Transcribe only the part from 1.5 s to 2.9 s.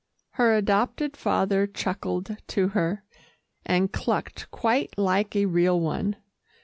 chuckled to